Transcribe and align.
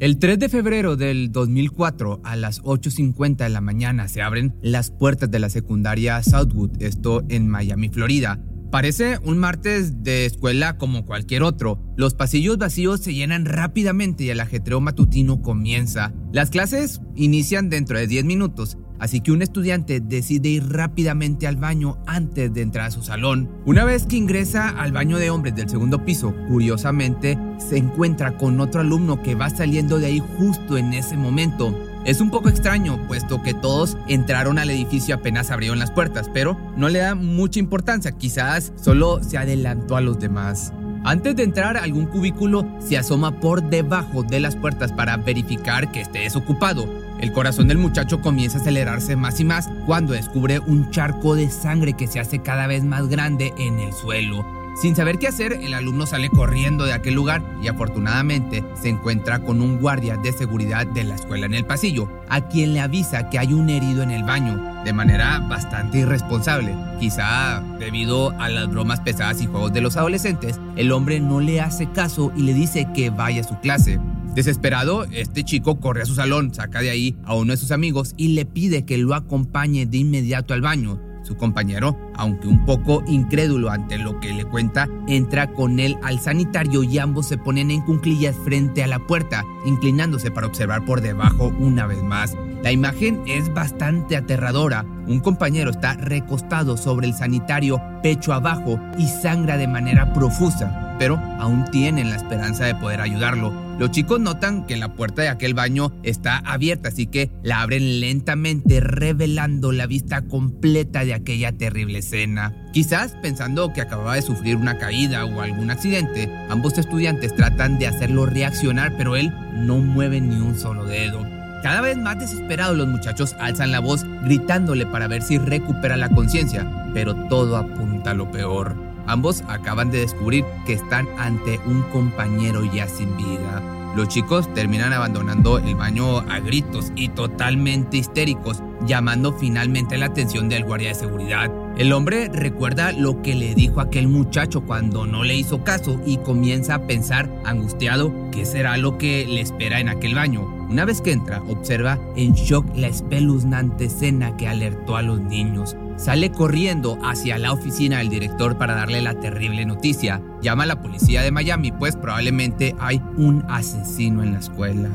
El 0.00 0.20
3 0.20 0.38
de 0.38 0.48
febrero 0.48 0.94
del 0.94 1.32
2004 1.32 2.20
a 2.22 2.36
las 2.36 2.62
8.50 2.62 3.38
de 3.38 3.48
la 3.48 3.60
mañana 3.60 4.06
se 4.06 4.22
abren 4.22 4.54
las 4.62 4.92
puertas 4.92 5.28
de 5.28 5.40
la 5.40 5.50
secundaria 5.50 6.22
Southwood, 6.22 6.80
esto 6.80 7.24
en 7.28 7.48
Miami, 7.48 7.88
Florida. 7.88 8.40
Parece 8.70 9.18
un 9.24 9.38
martes 9.38 10.04
de 10.04 10.24
escuela 10.24 10.78
como 10.78 11.04
cualquier 11.04 11.42
otro. 11.42 11.82
Los 11.96 12.14
pasillos 12.14 12.58
vacíos 12.58 13.00
se 13.00 13.12
llenan 13.12 13.44
rápidamente 13.44 14.22
y 14.22 14.30
el 14.30 14.38
ajetreo 14.38 14.80
matutino 14.80 15.42
comienza. 15.42 16.14
Las 16.32 16.50
clases 16.50 17.00
inician 17.16 17.68
dentro 17.68 17.98
de 17.98 18.06
10 18.06 18.24
minutos 18.24 18.78
así 18.98 19.20
que 19.20 19.32
un 19.32 19.42
estudiante 19.42 20.00
decide 20.00 20.48
ir 20.48 20.68
rápidamente 20.68 21.46
al 21.46 21.56
baño 21.56 21.98
antes 22.06 22.52
de 22.52 22.62
entrar 22.62 22.86
a 22.86 22.90
su 22.90 23.02
salón. 23.02 23.48
Una 23.64 23.84
vez 23.84 24.06
que 24.06 24.16
ingresa 24.16 24.68
al 24.68 24.92
baño 24.92 25.18
de 25.18 25.30
hombres 25.30 25.54
del 25.54 25.68
segundo 25.68 26.04
piso, 26.04 26.34
curiosamente 26.48 27.38
se 27.58 27.78
encuentra 27.78 28.36
con 28.36 28.60
otro 28.60 28.80
alumno 28.80 29.22
que 29.22 29.34
va 29.34 29.50
saliendo 29.50 29.98
de 29.98 30.06
ahí 30.06 30.22
justo 30.38 30.76
en 30.76 30.92
ese 30.92 31.16
momento. 31.16 31.76
Es 32.04 32.20
un 32.20 32.30
poco 32.30 32.48
extraño, 32.48 33.06
puesto 33.06 33.42
que 33.42 33.54
todos 33.54 33.96
entraron 34.06 34.58
al 34.58 34.70
edificio 34.70 35.14
apenas 35.14 35.50
abrieron 35.50 35.78
las 35.78 35.90
puertas, 35.90 36.30
pero 36.32 36.56
no 36.76 36.88
le 36.88 37.00
da 37.00 37.14
mucha 37.14 37.58
importancia, 37.58 38.12
quizás 38.12 38.72
solo 38.76 39.22
se 39.22 39.36
adelantó 39.36 39.96
a 39.96 40.00
los 40.00 40.18
demás. 40.18 40.72
Antes 41.04 41.36
de 41.36 41.42
entrar 41.42 41.76
algún 41.76 42.06
cubículo, 42.06 42.66
se 42.80 42.98
asoma 42.98 43.40
por 43.40 43.62
debajo 43.62 44.22
de 44.22 44.40
las 44.40 44.56
puertas 44.56 44.92
para 44.92 45.16
verificar 45.16 45.92
que 45.92 46.00
esté 46.00 46.20
desocupado. 46.20 46.88
El 47.20 47.32
corazón 47.32 47.68
del 47.68 47.78
muchacho 47.78 48.20
comienza 48.20 48.58
a 48.58 48.60
acelerarse 48.60 49.16
más 49.16 49.40
y 49.40 49.44
más 49.44 49.68
cuando 49.86 50.12
descubre 50.12 50.60
un 50.60 50.90
charco 50.90 51.34
de 51.34 51.50
sangre 51.50 51.94
que 51.94 52.06
se 52.06 52.20
hace 52.20 52.40
cada 52.40 52.66
vez 52.66 52.84
más 52.84 53.08
grande 53.08 53.52
en 53.58 53.78
el 53.80 53.92
suelo. 53.92 54.46
Sin 54.80 54.94
saber 54.94 55.18
qué 55.18 55.26
hacer, 55.26 55.54
el 55.54 55.74
alumno 55.74 56.06
sale 56.06 56.28
corriendo 56.30 56.84
de 56.84 56.92
aquel 56.92 57.14
lugar 57.14 57.42
y 57.60 57.66
afortunadamente 57.66 58.62
se 58.80 58.88
encuentra 58.88 59.40
con 59.40 59.60
un 59.60 59.80
guardia 59.80 60.16
de 60.16 60.30
seguridad 60.30 60.86
de 60.86 61.02
la 61.02 61.16
escuela 61.16 61.46
en 61.46 61.54
el 61.54 61.66
pasillo, 61.66 62.08
a 62.28 62.42
quien 62.42 62.74
le 62.74 62.80
avisa 62.80 63.28
que 63.28 63.40
hay 63.40 63.52
un 63.52 63.70
herido 63.70 64.04
en 64.04 64.12
el 64.12 64.22
baño, 64.22 64.84
de 64.84 64.92
manera 64.92 65.40
bastante 65.40 65.98
irresponsable. 65.98 66.76
Quizá 67.00 67.60
debido 67.80 68.30
a 68.38 68.48
las 68.48 68.70
bromas 68.70 69.00
pesadas 69.00 69.42
y 69.42 69.46
juegos 69.46 69.72
de 69.72 69.80
los 69.80 69.96
adolescentes, 69.96 70.60
el 70.76 70.92
hombre 70.92 71.18
no 71.18 71.40
le 71.40 71.60
hace 71.60 71.90
caso 71.90 72.30
y 72.36 72.42
le 72.42 72.54
dice 72.54 72.86
que 72.94 73.10
vaya 73.10 73.40
a 73.40 73.48
su 73.48 73.58
clase. 73.58 73.98
Desesperado, 74.38 75.04
este 75.10 75.42
chico 75.42 75.80
corre 75.80 76.02
a 76.02 76.06
su 76.06 76.14
salón, 76.14 76.54
saca 76.54 76.80
de 76.80 76.90
ahí 76.90 77.16
a 77.24 77.34
uno 77.34 77.50
de 77.50 77.56
sus 77.56 77.72
amigos 77.72 78.14
y 78.16 78.34
le 78.34 78.46
pide 78.46 78.84
que 78.84 78.96
lo 78.96 79.16
acompañe 79.16 79.84
de 79.84 79.98
inmediato 79.98 80.54
al 80.54 80.60
baño. 80.60 81.00
Su 81.24 81.36
compañero, 81.36 81.98
aunque 82.14 82.46
un 82.46 82.64
poco 82.64 83.02
incrédulo 83.08 83.68
ante 83.68 83.98
lo 83.98 84.20
que 84.20 84.32
le 84.32 84.44
cuenta, 84.44 84.88
entra 85.08 85.48
con 85.48 85.80
él 85.80 85.96
al 86.04 86.20
sanitario 86.20 86.84
y 86.84 86.98
ambos 86.98 87.26
se 87.26 87.36
ponen 87.36 87.72
en 87.72 87.80
cunclillas 87.80 88.36
frente 88.44 88.84
a 88.84 88.86
la 88.86 89.00
puerta, 89.00 89.42
inclinándose 89.66 90.30
para 90.30 90.46
observar 90.46 90.84
por 90.84 91.00
debajo 91.00 91.52
una 91.58 91.88
vez 91.88 92.00
más. 92.04 92.36
La 92.62 92.70
imagen 92.70 93.20
es 93.26 93.52
bastante 93.52 94.16
aterradora. 94.16 94.84
Un 95.08 95.18
compañero 95.18 95.72
está 95.72 95.94
recostado 95.94 96.76
sobre 96.76 97.08
el 97.08 97.14
sanitario, 97.14 97.82
pecho 98.04 98.32
abajo, 98.32 98.78
y 98.98 99.08
sangra 99.08 99.56
de 99.56 99.66
manera 99.66 100.12
profusa, 100.12 100.94
pero 100.96 101.16
aún 101.40 101.64
tienen 101.72 102.10
la 102.10 102.16
esperanza 102.16 102.66
de 102.66 102.76
poder 102.76 103.00
ayudarlo. 103.00 103.67
Los 103.78 103.92
chicos 103.92 104.18
notan 104.18 104.66
que 104.66 104.76
la 104.76 104.94
puerta 104.94 105.22
de 105.22 105.28
aquel 105.28 105.54
baño 105.54 105.92
está 106.02 106.38
abierta, 106.38 106.88
así 106.88 107.06
que 107.06 107.30
la 107.44 107.60
abren 107.60 108.00
lentamente, 108.00 108.80
revelando 108.80 109.70
la 109.70 109.86
vista 109.86 110.22
completa 110.22 111.04
de 111.04 111.14
aquella 111.14 111.52
terrible 111.52 112.00
escena. 112.00 112.52
Quizás 112.72 113.12
pensando 113.22 113.72
que 113.72 113.80
acababa 113.80 114.16
de 114.16 114.22
sufrir 114.22 114.56
una 114.56 114.78
caída 114.78 115.24
o 115.24 115.40
algún 115.40 115.70
accidente, 115.70 116.28
ambos 116.48 116.76
estudiantes 116.76 117.36
tratan 117.36 117.78
de 117.78 117.86
hacerlo 117.86 118.26
reaccionar, 118.26 118.96
pero 118.98 119.14
él 119.14 119.32
no 119.54 119.78
mueve 119.78 120.20
ni 120.20 120.34
un 120.34 120.58
solo 120.58 120.84
dedo. 120.84 121.24
Cada 121.62 121.80
vez 121.80 121.96
más 121.96 122.18
desesperados 122.18 122.76
los 122.76 122.88
muchachos 122.88 123.36
alzan 123.38 123.70
la 123.70 123.80
voz 123.80 124.04
gritándole 124.24 124.86
para 124.86 125.06
ver 125.06 125.22
si 125.22 125.38
recupera 125.38 125.96
la 125.96 126.08
conciencia, 126.08 126.90
pero 126.94 127.14
todo 127.28 127.56
apunta 127.56 128.10
a 128.10 128.14
lo 128.14 128.28
peor. 128.30 128.87
Ambos 129.08 129.42
acaban 129.48 129.90
de 129.90 130.00
descubrir 130.00 130.44
que 130.66 130.74
están 130.74 131.08
ante 131.18 131.58
un 131.66 131.80
compañero 131.90 132.62
ya 132.72 132.86
sin 132.86 133.16
vida. 133.16 133.62
Los 133.96 134.08
chicos 134.08 134.52
terminan 134.52 134.92
abandonando 134.92 135.58
el 135.58 135.74
baño 135.74 136.18
a 136.18 136.38
gritos 136.40 136.92
y 136.94 137.08
totalmente 137.08 137.96
histéricos, 137.96 138.62
llamando 138.86 139.32
finalmente 139.32 139.96
la 139.96 140.06
atención 140.06 140.50
del 140.50 140.64
guardia 140.64 140.90
de 140.90 140.94
seguridad. 140.94 141.50
El 141.78 141.92
hombre 141.92 142.28
recuerda 142.28 142.92
lo 142.92 143.22
que 143.22 143.34
le 143.34 143.54
dijo 143.54 143.80
aquel 143.80 144.08
muchacho 144.08 144.60
cuando 144.60 145.06
no 145.06 145.24
le 145.24 145.36
hizo 145.36 145.64
caso 145.64 145.98
y 146.04 146.18
comienza 146.18 146.74
a 146.74 146.86
pensar, 146.86 147.30
angustiado, 147.44 148.12
qué 148.30 148.44
será 148.44 148.76
lo 148.76 148.98
que 148.98 149.26
le 149.26 149.40
espera 149.40 149.80
en 149.80 149.88
aquel 149.88 150.14
baño. 150.16 150.42
Una 150.68 150.84
vez 150.84 151.00
que 151.00 151.12
entra, 151.12 151.42
observa 151.48 151.98
en 152.14 152.34
shock 152.34 152.66
la 152.76 152.88
espeluznante 152.88 153.86
escena 153.86 154.36
que 154.36 154.48
alertó 154.48 154.96
a 154.96 155.02
los 155.02 155.18
niños. 155.20 155.76
Sale 155.98 156.30
corriendo 156.30 156.96
hacia 157.02 157.38
la 157.38 157.52
oficina 157.52 157.98
del 157.98 158.08
director 158.08 158.56
para 158.56 158.76
darle 158.76 159.02
la 159.02 159.18
terrible 159.18 159.66
noticia. 159.66 160.22
Llama 160.40 160.62
a 160.62 160.66
la 160.66 160.80
policía 160.80 161.22
de 161.22 161.32
Miami, 161.32 161.72
pues 161.72 161.96
probablemente 161.96 162.76
hay 162.78 163.02
un 163.16 163.44
asesino 163.48 164.22
en 164.22 164.32
la 164.32 164.38
escuela. 164.38 164.88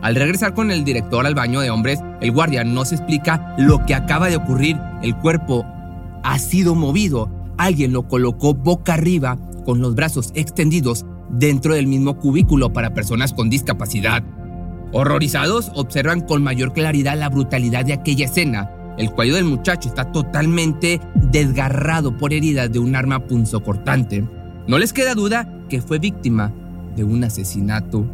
Al 0.00 0.14
regresar 0.14 0.54
con 0.54 0.70
el 0.70 0.84
director 0.84 1.26
al 1.26 1.34
baño 1.34 1.60
de 1.60 1.70
hombres, 1.70 1.98
el 2.20 2.30
guardia 2.30 2.62
nos 2.62 2.92
explica 2.92 3.52
lo 3.58 3.84
que 3.84 3.96
acaba 3.96 4.28
de 4.28 4.36
ocurrir. 4.36 4.78
El 5.02 5.16
cuerpo 5.16 5.66
ha 6.22 6.38
sido 6.38 6.76
movido. 6.76 7.28
Alguien 7.58 7.92
lo 7.92 8.06
colocó 8.06 8.54
boca 8.54 8.94
arriba 8.94 9.38
con 9.64 9.80
los 9.80 9.96
brazos 9.96 10.30
extendidos 10.36 11.04
dentro 11.30 11.74
del 11.74 11.88
mismo 11.88 12.16
cubículo 12.16 12.72
para 12.72 12.94
personas 12.94 13.32
con 13.32 13.50
discapacidad. 13.50 14.22
Horrorizados, 14.92 15.72
observan 15.74 16.20
con 16.20 16.44
mayor 16.44 16.72
claridad 16.72 17.18
la 17.18 17.28
brutalidad 17.28 17.84
de 17.84 17.92
aquella 17.92 18.26
escena. 18.26 18.70
El 19.00 19.12
cuello 19.12 19.36
del 19.36 19.46
muchacho 19.46 19.88
está 19.88 20.12
totalmente 20.12 21.00
desgarrado 21.14 22.18
por 22.18 22.34
heridas 22.34 22.70
de 22.70 22.80
un 22.80 22.94
arma 22.94 23.26
punzocortante. 23.26 24.22
No 24.66 24.78
les 24.78 24.92
queda 24.92 25.14
duda 25.14 25.50
que 25.70 25.80
fue 25.80 25.98
víctima 25.98 26.52
de 26.96 27.04
un 27.04 27.24
asesinato. 27.24 28.04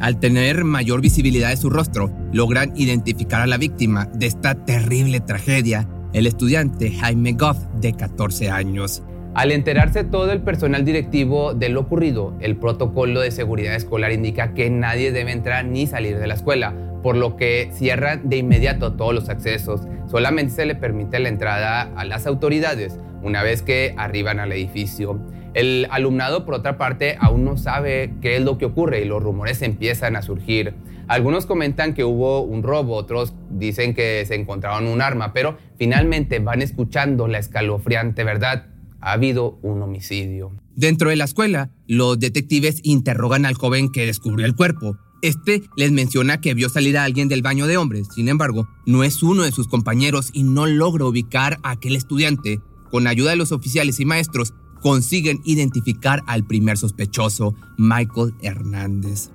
Al 0.00 0.18
tener 0.18 0.64
mayor 0.64 1.02
visibilidad 1.02 1.50
de 1.50 1.58
su 1.58 1.68
rostro, 1.68 2.10
logran 2.32 2.72
identificar 2.76 3.42
a 3.42 3.46
la 3.46 3.58
víctima 3.58 4.06
de 4.06 4.24
esta 4.24 4.54
terrible 4.54 5.20
tragedia, 5.20 5.86
el 6.14 6.26
estudiante 6.26 6.92
Jaime 6.92 7.34
Goff, 7.34 7.58
de 7.82 7.92
14 7.92 8.50
años. 8.50 9.02
Al 9.34 9.52
enterarse 9.52 10.02
todo 10.02 10.32
el 10.32 10.40
personal 10.40 10.86
directivo 10.86 11.52
de 11.52 11.68
lo 11.68 11.80
ocurrido, 11.80 12.34
el 12.40 12.56
protocolo 12.56 13.20
de 13.20 13.30
seguridad 13.30 13.74
escolar 13.74 14.12
indica 14.12 14.54
que 14.54 14.70
nadie 14.70 15.12
debe 15.12 15.32
entrar 15.32 15.66
ni 15.66 15.86
salir 15.86 16.18
de 16.18 16.26
la 16.26 16.32
escuela, 16.32 16.74
por 17.06 17.16
lo 17.16 17.36
que 17.36 17.70
cierran 17.72 18.28
de 18.28 18.38
inmediato 18.38 18.94
todos 18.94 19.14
los 19.14 19.28
accesos. 19.28 19.82
Solamente 20.10 20.52
se 20.52 20.66
le 20.66 20.74
permite 20.74 21.20
la 21.20 21.28
entrada 21.28 21.82
a 21.94 22.04
las 22.04 22.26
autoridades 22.26 22.98
una 23.22 23.44
vez 23.44 23.62
que 23.62 23.94
arriban 23.96 24.40
al 24.40 24.50
edificio. 24.50 25.20
El 25.54 25.86
alumnado, 25.92 26.44
por 26.44 26.54
otra 26.54 26.76
parte, 26.78 27.16
aún 27.20 27.44
no 27.44 27.58
sabe 27.58 28.12
qué 28.20 28.34
es 28.34 28.42
lo 28.42 28.58
que 28.58 28.64
ocurre 28.64 29.02
y 29.02 29.04
los 29.04 29.22
rumores 29.22 29.62
empiezan 29.62 30.16
a 30.16 30.22
surgir. 30.22 30.74
Algunos 31.06 31.46
comentan 31.46 31.94
que 31.94 32.02
hubo 32.02 32.40
un 32.40 32.64
robo, 32.64 32.96
otros 32.96 33.36
dicen 33.50 33.94
que 33.94 34.24
se 34.26 34.34
encontraron 34.34 34.88
un 34.88 35.00
arma, 35.00 35.32
pero 35.32 35.58
finalmente 35.76 36.40
van 36.40 36.60
escuchando 36.60 37.28
la 37.28 37.38
escalofriante 37.38 38.24
verdad. 38.24 38.66
Ha 39.00 39.12
habido 39.12 39.60
un 39.62 39.80
homicidio. 39.80 40.50
Dentro 40.74 41.10
de 41.10 41.14
la 41.14 41.26
escuela, 41.26 41.70
los 41.86 42.18
detectives 42.18 42.80
interrogan 42.82 43.46
al 43.46 43.54
joven 43.54 43.92
que 43.92 44.06
descubrió 44.06 44.44
el 44.44 44.56
cuerpo. 44.56 44.98
Este 45.26 45.68
les 45.74 45.90
menciona 45.90 46.40
que 46.40 46.54
vio 46.54 46.68
salir 46.68 46.96
a 46.96 47.02
alguien 47.02 47.26
del 47.26 47.42
baño 47.42 47.66
de 47.66 47.76
hombres, 47.76 48.06
sin 48.14 48.28
embargo, 48.28 48.68
no 48.86 49.02
es 49.02 49.24
uno 49.24 49.42
de 49.42 49.50
sus 49.50 49.66
compañeros 49.66 50.30
y 50.32 50.44
no 50.44 50.66
logra 50.66 51.04
ubicar 51.04 51.58
a 51.64 51.72
aquel 51.72 51.96
estudiante. 51.96 52.60
Con 52.92 53.08
ayuda 53.08 53.30
de 53.30 53.36
los 53.36 53.50
oficiales 53.50 53.98
y 53.98 54.04
maestros, 54.04 54.54
consiguen 54.80 55.40
identificar 55.44 56.22
al 56.28 56.46
primer 56.46 56.78
sospechoso, 56.78 57.56
Michael 57.76 58.34
Hernández. 58.40 59.30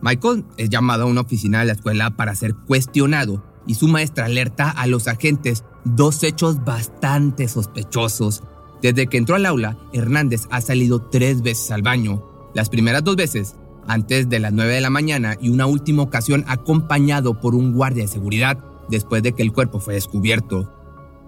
Michael 0.00 0.46
es 0.56 0.70
llamado 0.70 1.02
a 1.02 1.06
una 1.06 1.20
oficina 1.20 1.60
de 1.60 1.66
la 1.66 1.72
escuela 1.74 2.16
para 2.16 2.34
ser 2.34 2.54
cuestionado 2.54 3.44
y 3.66 3.74
su 3.74 3.86
maestra 3.86 4.24
alerta 4.24 4.70
a 4.70 4.86
los 4.86 5.08
agentes 5.08 5.62
dos 5.84 6.22
hechos 6.22 6.64
bastante 6.64 7.48
sospechosos. 7.48 8.44
Desde 8.80 9.08
que 9.08 9.18
entró 9.18 9.34
al 9.34 9.44
aula, 9.44 9.76
Hernández 9.92 10.46
ha 10.50 10.62
salido 10.62 11.02
tres 11.02 11.42
veces 11.42 11.70
al 11.70 11.82
baño. 11.82 12.24
Las 12.54 12.70
primeras 12.70 13.04
dos 13.04 13.16
veces 13.16 13.56
antes 13.88 14.28
de 14.28 14.38
las 14.38 14.52
9 14.52 14.74
de 14.74 14.80
la 14.80 14.90
mañana 14.90 15.36
y 15.40 15.48
una 15.48 15.66
última 15.66 16.02
ocasión 16.02 16.44
acompañado 16.46 17.40
por 17.40 17.54
un 17.54 17.72
guardia 17.72 18.04
de 18.04 18.08
seguridad 18.08 18.58
después 18.88 19.22
de 19.22 19.32
que 19.32 19.42
el 19.42 19.52
cuerpo 19.52 19.80
fue 19.80 19.94
descubierto. 19.94 20.72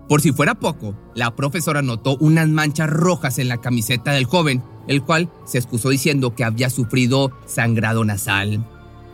Por 0.08 0.20
si 0.20 0.32
fuera 0.32 0.54
poco, 0.54 0.94
la 1.14 1.34
profesora 1.36 1.82
notó 1.82 2.16
unas 2.18 2.48
manchas 2.48 2.90
rojas 2.90 3.38
en 3.38 3.48
la 3.48 3.58
camiseta 3.58 4.12
del 4.12 4.24
joven, 4.24 4.62
el 4.88 5.02
cual 5.02 5.30
se 5.44 5.58
excusó 5.58 5.88
diciendo 5.88 6.34
que 6.34 6.44
había 6.44 6.68
sufrido 6.68 7.30
sangrado 7.46 8.04
nasal. 8.04 8.64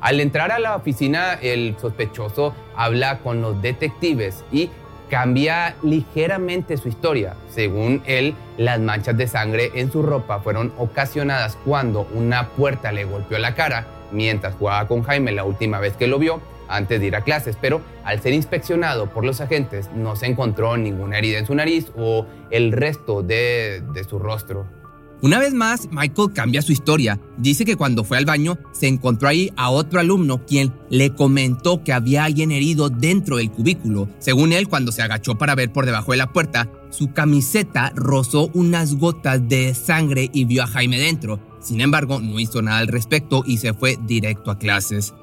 Al 0.00 0.20
entrar 0.20 0.52
a 0.52 0.58
la 0.58 0.76
oficina, 0.76 1.34
el 1.34 1.76
sospechoso 1.80 2.54
habla 2.76 3.20
con 3.20 3.42
los 3.42 3.60
detectives 3.60 4.44
y 4.52 4.70
cambia 5.10 5.76
ligeramente 5.82 6.76
su 6.76 6.88
historia. 6.88 7.34
Según 7.48 8.02
él, 8.06 8.34
las 8.56 8.80
manchas 8.80 9.16
de 9.16 9.26
sangre 9.26 9.70
en 9.74 9.90
su 9.90 10.02
ropa 10.02 10.40
fueron 10.40 10.72
ocasionadas 10.78 11.56
cuando 11.64 12.08
una 12.14 12.48
puerta 12.50 12.92
le 12.92 13.04
golpeó 13.04 13.38
la 13.38 13.54
cara 13.54 13.86
mientras 14.12 14.54
jugaba 14.54 14.86
con 14.88 15.02
Jaime 15.02 15.32
la 15.32 15.44
última 15.44 15.80
vez 15.80 15.96
que 15.96 16.06
lo 16.06 16.18
vio 16.18 16.40
antes 16.68 17.00
de 17.00 17.06
ir 17.06 17.16
a 17.16 17.22
clases, 17.22 17.56
pero 17.60 17.80
al 18.04 18.20
ser 18.20 18.32
inspeccionado 18.32 19.08
por 19.08 19.24
los 19.24 19.40
agentes 19.40 19.90
no 19.94 20.16
se 20.16 20.26
encontró 20.26 20.76
ninguna 20.76 21.18
herida 21.18 21.38
en 21.38 21.46
su 21.46 21.54
nariz 21.54 21.92
o 21.96 22.26
el 22.50 22.72
resto 22.72 23.22
de, 23.22 23.82
su 24.08 24.18
rostro. 24.18 24.66
Una 25.22 25.38
vez 25.38 25.54
más, 25.54 25.88
Michael 25.90 26.32
cambia 26.34 26.60
su 26.60 26.72
historia. 26.72 27.18
Dice 27.38 27.64
que 27.64 27.76
cuando 27.76 28.04
fue 28.04 28.18
al 28.18 28.26
baño 28.26 28.58
se 28.72 28.86
encontró 28.86 29.28
ahí 29.28 29.50
a 29.56 29.70
otro 29.70 29.98
alumno 29.98 30.44
quien 30.44 30.74
le 30.90 31.14
comentó 31.14 31.82
que 31.82 31.94
había 31.94 32.24
alguien 32.24 32.52
herido 32.52 32.90
dentro 32.90 33.38
del 33.38 33.50
cubículo. 33.50 34.08
Según 34.18 34.52
él, 34.52 34.68
cuando 34.68 34.92
se 34.92 35.02
agachó 35.02 35.36
para 35.36 35.54
ver 35.54 35.72
por 35.72 35.86
debajo 35.86 36.12
de 36.12 36.18
la 36.18 36.32
puerta, 36.32 36.70
su 36.90 37.12
camiseta 37.12 37.92
rozó 37.94 38.50
unas 38.52 38.96
gotas 38.96 39.48
de 39.48 39.74
sangre 39.74 40.30
y 40.34 40.44
vio 40.44 40.62
a 40.62 40.66
Jaime 40.66 40.98
dentro. 40.98 41.40
Sin 41.60 41.80
embargo, 41.80 42.20
no 42.20 42.38
hizo 42.38 42.60
nada 42.60 42.78
al 42.78 42.88
respecto 42.88 43.42
y 43.46 43.56
se 43.56 43.72
fue 43.72 43.98
directo 44.06 44.50
a 44.50 44.58
clases. 44.58 45.14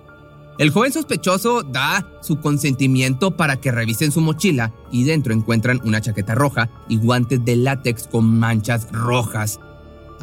El 0.60 0.69
joven 0.69 0.92
sospechoso 0.92 1.63
da 1.63 2.06
su 2.22 2.39
consentimiento 2.39 3.36
para 3.36 3.57
que 3.57 3.72
revisen 3.72 4.12
su 4.12 4.22
mochila 4.22 4.72
y 4.92 5.04
dentro 5.04 5.34
encuentran 5.34 5.81
una 5.84 6.00
chaqueta 6.00 6.36
roja 6.36 6.69
y 6.88 6.98
guantes 6.98 7.44
de 7.44 7.56
látex 7.56 8.07
con 8.07 8.38
manchas 8.38 8.88
rojas. 8.92 9.60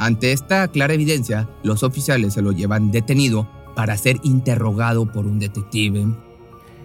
Ante 0.01 0.33
esta 0.33 0.67
clara 0.69 0.95
evidencia, 0.95 1.47
los 1.63 1.83
oficiales 1.83 2.33
se 2.33 2.41
lo 2.41 2.53
llevan 2.53 2.91
detenido 2.91 3.47
para 3.77 3.99
ser 3.99 4.17
interrogado 4.23 5.05
por 5.13 5.27
un 5.27 5.39
detective. 5.39 6.07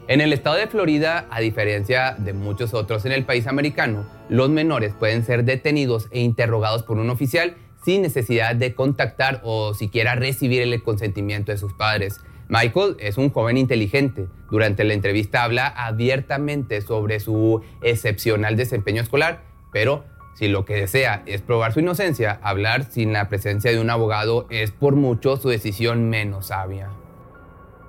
En 0.09 0.19
el 0.19 0.33
estado 0.33 0.57
de 0.57 0.67
Florida, 0.67 1.25
a 1.31 1.39
diferencia 1.39 2.17
de 2.19 2.33
muchos 2.33 2.73
otros 2.73 3.05
en 3.05 3.13
el 3.13 3.23
país 3.23 3.47
americano, 3.47 4.05
los 4.27 4.49
menores 4.49 4.93
pueden 4.93 5.23
ser 5.23 5.45
detenidos 5.45 6.09
e 6.11 6.19
interrogados 6.19 6.83
por 6.83 6.97
un 6.97 7.09
oficial 7.09 7.55
sin 7.85 8.01
necesidad 8.01 8.53
de 8.53 8.75
contactar 8.75 9.39
o 9.45 9.73
siquiera 9.73 10.15
recibir 10.15 10.61
el 10.61 10.83
consentimiento 10.83 11.53
de 11.53 11.57
sus 11.57 11.71
padres. 11.71 12.19
Michael 12.49 12.97
es 12.99 13.17
un 13.17 13.29
joven 13.29 13.55
inteligente. 13.55 14.27
Durante 14.51 14.83
la 14.83 14.93
entrevista 14.93 15.45
habla 15.45 15.67
abiertamente 15.67 16.81
sobre 16.81 17.21
su 17.21 17.61
excepcional 17.81 18.57
desempeño 18.57 19.01
escolar, 19.01 19.41
pero 19.71 20.03
si 20.35 20.49
lo 20.49 20.65
que 20.65 20.75
desea 20.75 21.23
es 21.25 21.41
probar 21.41 21.73
su 21.73 21.79
inocencia, 21.79 22.39
hablar 22.43 22.91
sin 22.91 23.13
la 23.13 23.29
presencia 23.29 23.71
de 23.71 23.79
un 23.79 23.89
abogado 23.89 24.45
es 24.49 24.71
por 24.71 24.95
mucho 24.95 25.37
su 25.37 25.49
decisión 25.49 26.09
menos 26.09 26.47
sabia. 26.47 26.89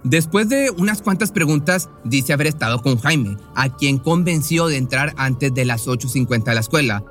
Después 0.05 0.49
de 0.49 0.71
unas 0.71 1.03
cuantas 1.03 1.33
preguntas, 1.33 1.91
dice 2.05 2.33
haber 2.33 2.47
estado 2.47 2.81
con 2.81 2.99
Jaime, 3.01 3.37
a 3.57 3.75
quien 3.77 3.99
convenció 3.99 4.69
de 4.69 4.77
entrar 4.77 5.13
antes 5.17 5.53
de 5.53 5.65
las 5.65 5.89
8.50 5.89 6.45
de 6.45 6.55
la 6.55 6.61
escuela. 6.61 7.03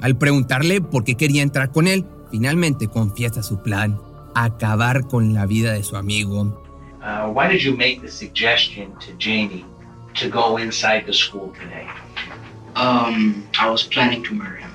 Al 0.00 0.16
preguntarle 0.16 0.80
por 0.80 1.04
qué 1.04 1.16
quería 1.16 1.42
entrar 1.42 1.70
con 1.70 1.86
él, 1.86 2.06
finalmente 2.30 2.88
confiesa 2.88 3.42
su 3.42 3.62
plan, 3.62 4.00
acabar 4.34 5.06
con 5.06 5.34
la 5.34 5.44
vida 5.44 5.74
de 5.74 5.84
su 5.84 5.96
amigo. 5.96 6.44
Uh, 7.02 7.30
why 7.30 7.46
did 7.46 7.60
you 7.60 7.76
make 7.76 8.00
the 8.00 8.08
suggestion 8.08 8.92
to 9.00 9.12
Janie 9.18 9.66
to 10.14 10.30
go 10.30 10.56
inside 10.56 11.04
the 11.04 11.12
school 11.12 11.52
today? 11.52 11.86
Um, 12.76 13.46
I 13.58 13.68
was 13.68 13.84
planning 13.84 14.22
to 14.24 14.34
murder 14.34 14.56
him. 14.56 14.69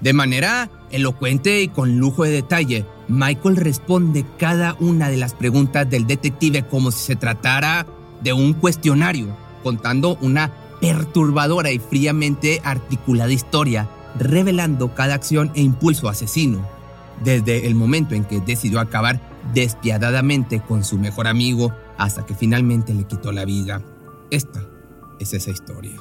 De 0.00 0.12
manera 0.12 0.70
elocuente 0.90 1.60
y 1.62 1.68
con 1.68 1.98
lujo 1.98 2.24
de 2.24 2.30
detalle, 2.30 2.84
Michael 3.08 3.56
responde 3.56 4.24
cada 4.38 4.76
una 4.78 5.08
de 5.08 5.16
las 5.16 5.34
preguntas 5.34 5.88
del 5.88 6.06
detective 6.06 6.64
como 6.66 6.90
si 6.90 7.00
se 7.00 7.16
tratara 7.16 7.86
de 8.22 8.32
un 8.32 8.52
cuestionario, 8.52 9.36
contando 9.62 10.16
una 10.20 10.52
perturbadora 10.80 11.72
y 11.72 11.78
fríamente 11.78 12.60
articulada 12.64 13.32
historia, 13.32 13.88
revelando 14.18 14.94
cada 14.94 15.14
acción 15.14 15.50
e 15.54 15.62
impulso 15.62 16.08
asesino, 16.08 16.66
desde 17.24 17.66
el 17.66 17.74
momento 17.74 18.14
en 18.14 18.24
que 18.24 18.40
decidió 18.40 18.80
acabar 18.80 19.20
despiadadamente 19.52 20.60
con 20.60 20.84
su 20.84 20.98
mejor 20.98 21.26
amigo 21.26 21.74
hasta 21.96 22.24
que 22.24 22.34
finalmente 22.34 22.94
le 22.94 23.04
quitó 23.04 23.32
la 23.32 23.44
vida. 23.44 23.82
Esta 24.30 24.62
es 25.18 25.32
esa 25.32 25.50
historia. 25.50 25.96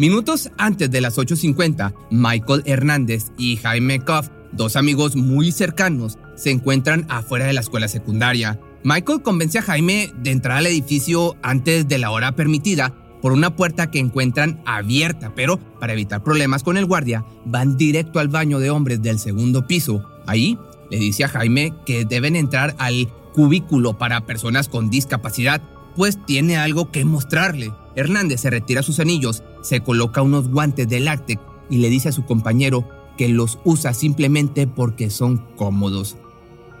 Minutos 0.00 0.50
antes 0.56 0.90
de 0.90 1.02
las 1.02 1.18
8.50, 1.18 1.92
Michael 2.10 2.62
Hernández 2.64 3.32
y 3.36 3.58
Jaime 3.58 4.00
Koff, 4.00 4.30
dos 4.50 4.76
amigos 4.76 5.14
muy 5.14 5.52
cercanos, 5.52 6.16
se 6.36 6.50
encuentran 6.50 7.04
afuera 7.10 7.44
de 7.44 7.52
la 7.52 7.60
escuela 7.60 7.86
secundaria. 7.86 8.58
Michael 8.82 9.20
convence 9.20 9.58
a 9.58 9.62
Jaime 9.62 10.10
de 10.16 10.30
entrar 10.30 10.56
al 10.56 10.68
edificio 10.68 11.36
antes 11.42 11.86
de 11.86 11.98
la 11.98 12.12
hora 12.12 12.34
permitida 12.34 12.94
por 13.20 13.32
una 13.32 13.54
puerta 13.54 13.90
que 13.90 13.98
encuentran 13.98 14.62
abierta, 14.64 15.34
pero 15.34 15.58
para 15.78 15.92
evitar 15.92 16.24
problemas 16.24 16.62
con 16.62 16.78
el 16.78 16.86
guardia, 16.86 17.26
van 17.44 17.76
directo 17.76 18.20
al 18.20 18.28
baño 18.28 18.58
de 18.58 18.70
hombres 18.70 19.02
del 19.02 19.18
segundo 19.18 19.66
piso. 19.66 20.02
Ahí 20.26 20.56
le 20.90 20.96
dice 20.96 21.24
a 21.24 21.28
Jaime 21.28 21.74
que 21.84 22.06
deben 22.06 22.36
entrar 22.36 22.74
al 22.78 23.12
cubículo 23.34 23.98
para 23.98 24.24
personas 24.24 24.70
con 24.70 24.88
discapacidad, 24.88 25.60
pues 25.94 26.24
tiene 26.24 26.56
algo 26.56 26.90
que 26.90 27.04
mostrarle. 27.04 27.70
Hernández 27.96 28.40
se 28.40 28.48
retira 28.48 28.82
sus 28.82 28.98
anillos, 28.98 29.42
se 29.62 29.80
coloca 29.80 30.22
unos 30.22 30.48
guantes 30.48 30.88
de 30.88 31.00
láctex 31.00 31.40
y 31.68 31.78
le 31.78 31.90
dice 31.90 32.08
a 32.08 32.12
su 32.12 32.24
compañero 32.24 32.88
que 33.16 33.28
los 33.28 33.58
usa 33.64 33.94
simplemente 33.94 34.66
porque 34.66 35.10
son 35.10 35.38
cómodos. 35.56 36.16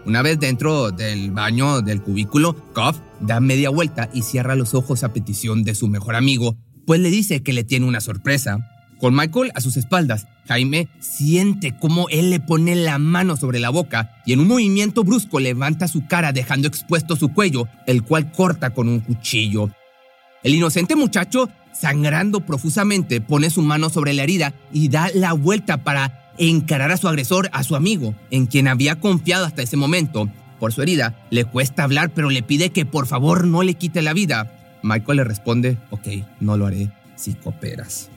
Una 0.06 0.22
vez 0.22 0.40
dentro 0.40 0.90
del 0.90 1.30
baño 1.30 1.82
del 1.82 2.00
cubículo, 2.00 2.56
Koff 2.72 2.98
da 3.20 3.38
media 3.40 3.68
vuelta 3.68 4.08
y 4.14 4.22
cierra 4.22 4.54
los 4.54 4.74
ojos 4.74 5.04
a 5.04 5.12
petición 5.12 5.62
de 5.62 5.74
su 5.74 5.88
mejor 5.88 6.16
amigo, 6.16 6.56
pues 6.86 7.00
le 7.00 7.10
dice 7.10 7.42
que 7.42 7.52
le 7.52 7.64
tiene 7.64 7.86
una 7.86 8.00
sorpresa. 8.00 8.58
Con 8.98 9.14
Michael 9.14 9.52
a 9.54 9.60
sus 9.60 9.76
espaldas, 9.76 10.26
Jaime 10.48 10.88
siente 11.00 11.76
cómo 11.78 12.08
él 12.08 12.30
le 12.30 12.40
pone 12.40 12.74
la 12.74 12.98
mano 12.98 13.36
sobre 13.36 13.60
la 13.60 13.70
boca 13.70 14.16
y 14.24 14.32
en 14.32 14.40
un 14.40 14.48
movimiento 14.48 15.04
brusco 15.04 15.40
levanta 15.40 15.88
su 15.88 16.06
cara 16.06 16.32
dejando 16.32 16.68
expuesto 16.68 17.16
su 17.16 17.32
cuello, 17.32 17.68
el 17.86 18.02
cual 18.02 18.32
corta 18.32 18.70
con 18.70 18.88
un 18.88 19.00
cuchillo. 19.00 19.70
El 20.42 20.54
inocente 20.54 20.96
muchacho, 20.96 21.50
sangrando 21.72 22.40
profusamente, 22.40 23.20
pone 23.20 23.50
su 23.50 23.62
mano 23.62 23.90
sobre 23.90 24.12
la 24.12 24.22
herida 24.22 24.54
y 24.72 24.88
da 24.88 25.10
la 25.14 25.32
vuelta 25.32 25.78
para 25.78 26.32
encarar 26.38 26.90
a 26.90 26.96
su 26.96 27.08
agresor, 27.08 27.50
a 27.52 27.62
su 27.62 27.76
amigo, 27.76 28.14
en 28.30 28.46
quien 28.46 28.68
había 28.68 29.00
confiado 29.00 29.44
hasta 29.44 29.62
ese 29.62 29.76
momento. 29.76 30.28
Por 30.58 30.72
su 30.72 30.82
herida, 30.82 31.14
le 31.30 31.44
cuesta 31.44 31.84
hablar, 31.84 32.10
pero 32.10 32.30
le 32.30 32.42
pide 32.42 32.70
que 32.70 32.84
por 32.84 33.06
favor 33.06 33.46
no 33.46 33.62
le 33.62 33.74
quite 33.74 34.02
la 34.02 34.12
vida. 34.12 34.52
Michael 34.82 35.18
le 35.18 35.24
responde, 35.24 35.78
ok, 35.90 36.06
no 36.40 36.56
lo 36.56 36.66
haré 36.66 36.90
si 37.16 37.34
cooperas. 37.34 38.10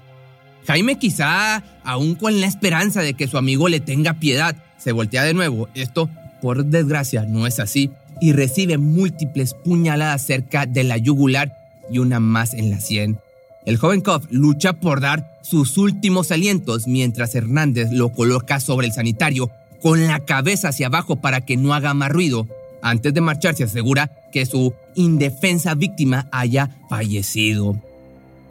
Jaime 0.67 0.97
quizá, 0.97 1.63
aún 1.83 2.15
con 2.15 2.39
la 2.39 2.47
esperanza 2.47 3.01
de 3.01 3.13
que 3.13 3.27
su 3.27 3.37
amigo 3.37 3.67
le 3.67 3.79
tenga 3.79 4.15
piedad, 4.15 4.55
se 4.77 4.91
voltea 4.91 5.23
de 5.23 5.33
nuevo. 5.33 5.67
Esto, 5.73 6.09
por 6.41 6.65
desgracia, 6.65 7.25
no 7.25 7.47
es 7.47 7.59
así 7.59 7.91
y 8.21 8.31
recibe 8.33 8.77
múltiples 8.77 9.53
puñaladas 9.53 10.25
cerca 10.25 10.65
de 10.65 10.83
la 10.83 10.97
yugular 10.97 11.57
y 11.89 11.99
una 11.99 12.19
más 12.19 12.53
en 12.53 12.69
la 12.69 12.79
sien. 12.79 13.19
El 13.65 13.77
joven 13.77 14.01
Koff 14.01 14.25
lucha 14.29 14.73
por 14.73 14.99
dar 14.99 15.39
sus 15.41 15.77
últimos 15.77 16.31
alientos 16.31 16.87
mientras 16.87 17.33
Hernández 17.33 17.91
lo 17.91 18.09
coloca 18.09 18.59
sobre 18.59 18.87
el 18.87 18.93
sanitario 18.93 19.51
con 19.81 20.05
la 20.05 20.19
cabeza 20.21 20.69
hacia 20.69 20.87
abajo 20.87 21.17
para 21.17 21.41
que 21.41 21.57
no 21.57 21.73
haga 21.73 21.93
más 21.93 22.11
ruido. 22.11 22.47
Antes 22.81 23.13
de 23.13 23.21
marcharse 23.21 23.63
asegura 23.63 24.11
que 24.31 24.45
su 24.45 24.73
indefensa 24.95 25.75
víctima 25.75 26.27
haya 26.31 26.69
fallecido. 26.89 27.81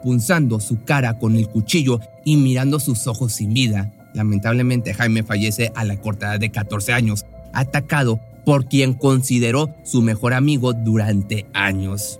Punzando 0.01 0.59
su 0.59 0.83
cara 0.83 1.19
con 1.19 1.35
el 1.35 1.47
cuchillo 1.47 1.99
y 2.25 2.37
mirando 2.37 2.79
sus 2.79 3.05
ojos 3.05 3.33
sin 3.33 3.53
vida, 3.53 3.93
lamentablemente 4.13 4.93
Jaime 4.93 5.23
fallece 5.23 5.71
a 5.75 5.85
la 5.85 5.97
corta 5.97 6.27
edad 6.27 6.39
de 6.39 6.51
14 6.51 6.93
años, 6.93 7.25
atacado 7.53 8.19
por 8.45 8.65
quien 8.65 8.93
consideró 8.93 9.69
su 9.83 10.01
mejor 10.01 10.33
amigo 10.33 10.73
durante 10.73 11.45
años. 11.53 12.19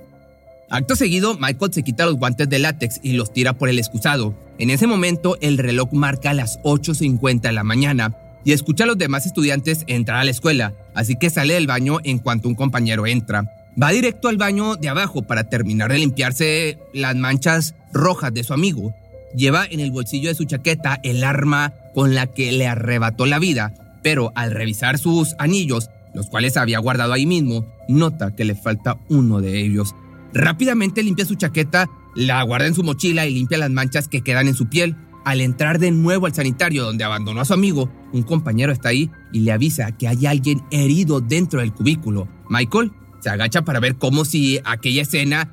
Acto 0.74 0.96
seguido, 0.96 1.38
Michael 1.38 1.72
se 1.72 1.84
quita 1.84 2.08
los 2.08 2.15
guantes 2.15 2.50
de 2.50 2.58
látex 2.58 3.00
y 3.03 3.12
los 3.12 3.32
tira 3.32 3.53
por 3.53 3.70
el 3.70 3.77
excusado. 3.77 4.34
En 4.58 4.72
ese 4.72 4.88
momento 4.88 5.38
el 5.39 5.60
reloj 5.60 5.94
marca 5.94 6.34
las 6.34 6.60
8.50 6.63 7.42
de 7.42 7.51
la 7.51 7.63
mañana 7.63 8.15
y 8.44 8.53
escucha 8.53 8.86
a 8.86 8.88
los 8.88 8.98
demás 8.98 9.27
estudiantes 9.27 9.84
entrar 9.86 10.18
a 10.18 10.24
la 10.24 10.32
escuela, 10.32 10.74
así 10.96 11.15
que 11.15 11.30
sale 11.30 11.53
del 11.53 11.68
baño 11.68 12.00
en 12.03 12.18
cuanto 12.18 12.48
un 12.48 12.56
compañero 12.56 13.06
entra. 13.06 13.44
Va 13.80 13.92
directo 13.92 14.30
al 14.30 14.38
baño 14.38 14.75
de 14.75 14.89
abajo 14.89 15.22
para 15.22 15.44
terminar 15.44 15.92
de 15.92 16.00
limpiarse 16.00 16.80
las 16.92 17.15
manchas 17.15 17.75
rojas 17.94 18.34
de 18.34 18.44
su 18.44 18.56
amigo. 18.56 18.96
Lleva 19.36 19.68
en 19.70 19.80
el 19.80 19.92
bolsillo 19.92 20.30
de 20.30 20.36
su 20.36 20.46
chaqueta 20.46 21.00
el 21.03 21.24
arma 21.24 21.75
con 21.94 22.15
la 22.15 22.25
que 22.25 22.51
le 22.51 22.65
arrebató 22.65 23.27
la 23.27 23.38
vida, 23.38 23.75
pero 24.01 24.32
al 24.34 24.50
revisar 24.50 24.98
sus 24.98 25.36
anillos, 25.38 25.92
los 26.15 26.32
cuales 26.32 26.58
había 26.58 26.80
guardado 26.80 27.13
ahí 27.13 27.27
mismo, 27.27 27.63
nota 27.88 28.36
que 28.36 28.44
le 28.44 28.56
falta 28.56 28.98
uno 29.08 29.39
de 29.39 29.62
ellos. 29.62 29.94
Rápidamente 30.34 31.04
limpia 31.04 31.25
su 31.25 31.36
chaqueta, 31.36 31.90
la 32.16 32.42
guarda 32.44 32.68
en 32.68 32.75
su 32.75 32.84
mochila 32.84 33.25
y 33.28 33.34
limpia 33.36 33.58
las 33.58 33.70
manchas 33.70 34.08
que 34.08 34.22
quedan 34.22 34.48
en 34.48 34.56
su 34.56 34.68
piel. 34.68 34.96
Al 35.25 35.40
entrar 35.40 35.80
de 35.80 35.92
nuevo 35.92 36.25
al 36.25 36.34
sanitario 36.34 36.84
donde 36.84 37.04
abandonó 37.04 37.42
a 37.42 37.46
su 37.46 37.54
amigo, 37.54 37.90
un 38.12 38.24
compañero 38.24 38.74
está 38.74 38.90
ahí 38.90 39.10
y 39.32 39.40
le 39.42 39.52
avisa 39.52 39.92
que 39.92 40.08
hay 40.08 40.25
alguien 40.25 40.62
herido 40.72 41.22
dentro 41.22 41.62
del 41.62 41.72
cubículo. 41.72 42.28
Michael 42.50 42.92
se 43.22 43.30
agacha 43.30 43.63
para 43.63 43.80
ver 43.80 43.96
como 43.96 44.25
si 44.25 44.60
aquella 44.66 45.04
escena 45.04 45.50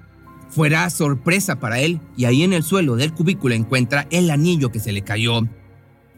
fuera 0.49 0.91
sorpresa 0.91 1.61
para 1.61 1.79
él 1.79 2.01
y 2.17 2.25
ahí 2.25 2.43
en 2.43 2.53
el 2.53 2.65
suelo 2.65 2.97
del 2.97 3.13
cubículo 3.13 3.55
encuentra 3.55 4.09
el 4.11 4.31
anillo 4.31 4.73
que 4.73 4.81
se 4.81 4.93
le 4.93 5.03
cayó. 5.03 5.43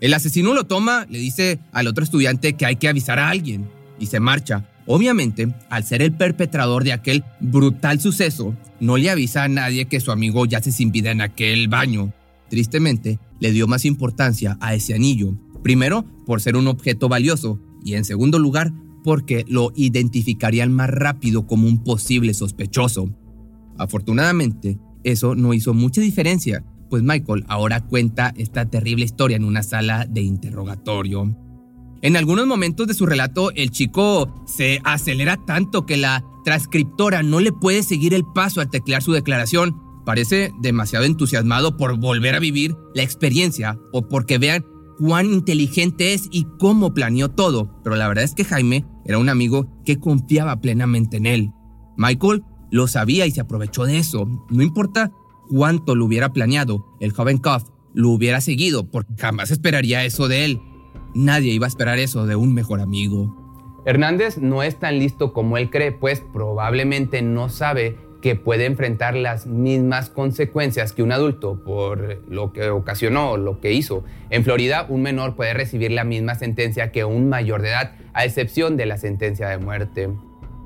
El 0.01 0.15
asesino 0.15 0.55
lo 0.55 0.65
toma, 0.65 1.07
le 1.11 1.19
dice 1.19 1.61
al 1.73 1.87
otro 1.87 2.03
estudiante 2.03 2.55
que 2.55 2.65
hay 2.65 2.77
que 2.77 2.89
avisar 2.89 3.19
a 3.19 3.29
alguien 3.29 3.69
y 3.99 4.07
se 4.07 4.19
marcha. 4.19 4.67
Obviamente, 4.87 5.55
al 5.71 5.85
ser 5.85 6.03
el 6.03 6.13
perpetrador 6.13 6.85
de 6.85 6.93
aquel 6.93 7.25
brutal 7.41 8.01
suceso, 8.01 8.57
no 8.81 8.97
le 8.97 9.11
avisa 9.11 9.45
a 9.45 9.49
nadie 9.49 9.87
que 9.87 10.01
su 10.01 10.11
amigo 10.11 10.45
yace 10.47 10.73
sin 10.73 10.91
vida 10.91 11.11
en 11.11 11.21
aquel 11.21 11.69
baño. 11.69 12.13
Tristemente, 12.49 13.19
le 13.41 13.53
dio 13.53 13.67
más 13.67 13.85
importancia 13.85 14.59
a 14.61 14.75
ese 14.75 14.95
anillo. 14.95 15.35
Primero, 15.63 16.05
por 16.27 16.41
ser 16.41 16.57
un 16.57 16.67
objeto 16.67 17.09
valioso 17.09 17.61
y 17.85 17.95
en 17.95 18.05
segundo 18.05 18.39
lugar, 18.39 18.73
porque 19.05 19.45
lo 19.49 19.73
identificarían 19.75 20.73
más 20.73 20.91
rápido 20.91 21.47
como 21.47 21.67
un 21.67 21.83
posible 21.83 22.35
sospechoso. 22.35 23.11
Afortunadamente, 23.79 24.79
eso 25.05 25.35
no 25.35 25.55
hizo 25.55 25.75
mucha 25.75 26.01
diferencia, 26.01 26.65
pues 26.91 27.03
Michael 27.03 27.45
ahora 27.49 27.81
cuenta 27.81 28.35
esta 28.37 28.69
terrible 28.69 29.05
historia 29.05 29.37
en 29.37 29.45
una 29.45 29.63
sala 29.63 30.07
de 30.07 30.23
interrogatorio. 30.23 31.35
En 32.03 32.17
algunos 32.17 32.49
momentos 32.49 32.89
de 32.89 32.95
su 32.95 33.07
relato, 33.07 33.53
el 33.53 33.71
chico 33.71 34.29
se 34.45 34.81
acelera 34.83 35.37
tanto 35.37 35.87
que 35.87 35.97
la 35.97 36.25
transcriptora 36.45 37.23
no 37.23 37.39
le 37.39 37.53
puede 37.53 37.85
seguir 37.85 38.13
el 38.13 38.25
paso 38.25 38.61
al 38.61 38.71
teclear 38.71 39.05
su 39.05 39.13
declaración. 39.13 39.81
Parece 40.05 40.53
demasiado 40.61 41.05
entusiasmado 41.05 41.77
por 41.77 41.97
volver 42.01 42.35
a 42.35 42.41
vivir 42.41 42.77
la 42.93 43.05
experiencia 43.05 43.79
o 43.93 44.09
porque 44.09 44.39
vean 44.39 44.67
cuán 44.99 45.27
inteligente 45.27 46.13
es 46.13 46.27
y 46.33 46.49
cómo 46.59 46.93
planeó 46.93 47.31
todo, 47.31 47.81
pero 47.85 47.95
la 47.95 48.09
verdad 48.09 48.25
es 48.25 48.35
que 48.35 48.45
Jaime 48.45 48.85
era 49.05 49.19
un 49.19 49.29
amigo 49.29 49.69
que 49.85 50.01
confiaba 50.01 50.61
plenamente 50.61 51.19
en 51.19 51.27
él. 51.27 51.51
Michael 51.97 52.43
lo 52.73 52.89
sabía 52.89 53.27
y 53.27 53.31
se 53.31 53.43
aprovechó 53.43 53.85
de 53.85 53.99
eso. 53.99 54.27
No 54.51 54.63
importa 54.65 55.13
cuánto 55.49 55.95
lo 55.95 56.07
hubiera 56.07 56.33
planeado, 56.33 56.85
el 56.99 57.13
joven 57.13 57.39
Cuff 57.39 57.63
lo 57.95 58.11
hubiera 58.11 58.41
seguido 58.41 58.91
porque 58.91 59.15
jamás 59.19 59.53
esperaría 59.53 60.05
eso 60.05 60.27
de 60.27 60.47
él. 60.47 60.61
Nadie 61.15 61.53
iba 61.53 61.67
a 61.67 61.69
esperar 61.69 61.99
eso 61.99 62.27
de 62.27 62.37
un 62.37 62.55
mejor 62.55 62.81
amigo. 62.81 63.37
Hernández 63.85 64.39
no 64.39 64.63
es 64.63 64.79
tan 64.79 64.99
listo 64.99 65.33
como 65.33 65.57
él 65.57 65.71
cree, 65.71 65.93
pues 65.93 66.21
probablemente 66.21 67.21
no 67.23 67.49
sabe 67.49 67.99
que 68.23 68.37
puede 68.37 68.67
enfrentar 68.67 69.17
las 69.17 69.47
mismas 69.47 70.09
consecuencias 70.09 70.93
que 70.93 71.03
un 71.03 71.11
adulto 71.11 71.63
por 71.65 72.23
lo 72.29 72.53
que 72.53 72.71
ocasionó, 72.71 73.37
lo 73.37 73.61
que 73.61 73.73
hizo. 73.73 74.05
En 74.31 74.45
Florida, 74.45 74.87
un 74.89 75.03
menor 75.03 75.35
puede 75.35 75.53
recibir 75.53 75.91
la 75.91 76.05
misma 76.05 76.37
sentencia 76.37 76.93
que 76.93 77.05
un 77.05 77.29
mayor 77.29 77.61
de 77.63 77.71
edad, 77.71 77.97
a 78.15 78.25
excepción 78.25 78.77
de 78.77 78.87
la 78.87 78.97
sentencia 78.97 79.49
de 79.49 79.59
muerte. 79.59 80.09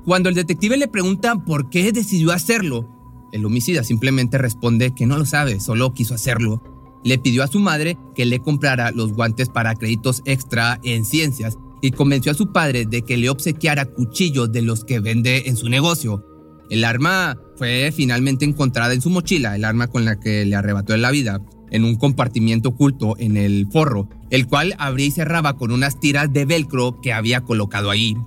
Cuando 0.05 0.29
el 0.29 0.35
detective 0.35 0.77
le 0.77 0.87
pregunta 0.87 1.35
por 1.35 1.69
qué 1.69 1.91
decidió 1.91 2.31
hacerlo, 2.31 2.87
el 3.33 3.43
homicida 3.43 3.83
simplemente 3.83 4.37
responde 4.37 4.93
que 4.95 5.05
no 5.05 5.17
lo 5.17 5.25
sabe, 5.25 5.59
solo 5.59 5.93
quiso 5.93 6.13
hacerlo. 6.13 6.61
Le 7.07 7.17
pidió 7.17 7.41
a 7.41 7.47
su 7.47 7.61
madre 7.61 7.97
que 8.15 8.25
le 8.25 8.41
comprara 8.41 8.91
los 8.91 9.13
guantes 9.13 9.47
para 9.47 9.75
créditos 9.75 10.21
extra 10.25 10.77
en 10.83 11.05
ciencias 11.05 11.57
y 11.81 11.91
convenció 11.91 12.33
a 12.33 12.35
su 12.35 12.51
padre 12.51 12.85
de 12.85 13.03
que 13.03 13.15
le 13.15 13.29
obsequiara 13.29 13.85
cuchillos 13.85 14.51
de 14.51 14.61
los 14.61 14.83
que 14.83 14.99
vende 14.99 15.43
en 15.45 15.55
su 15.55 15.69
negocio. 15.69 16.25
El 16.69 16.83
arma 16.83 17.37
fue 17.55 17.93
finalmente 17.95 18.43
encontrada 18.43 18.93
en 18.93 18.99
su 18.99 19.09
mochila, 19.09 19.55
el 19.55 19.63
arma 19.63 19.87
con 19.87 20.03
la 20.03 20.19
que 20.19 20.43
le 20.43 20.57
arrebató 20.57 20.97
la 20.97 21.11
vida, 21.11 21.39
en 21.71 21.85
un 21.85 21.95
compartimiento 21.95 22.69
oculto 22.69 23.15
en 23.19 23.37
el 23.37 23.67
forro, 23.71 24.09
el 24.29 24.45
cual 24.45 24.75
abría 24.77 25.05
y 25.05 25.11
cerraba 25.11 25.55
con 25.55 25.71
unas 25.71 26.01
tiras 26.01 26.33
de 26.33 26.43
velcro 26.43 26.99
que 26.99 27.13
había 27.13 27.39
colocado 27.39 27.89
ahí. 27.89 28.17